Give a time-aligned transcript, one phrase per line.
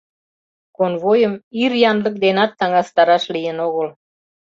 [0.77, 3.87] Конвойым ир янлык денат таҥастараш лийын огыл.